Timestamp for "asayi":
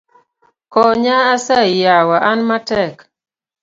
1.33-1.75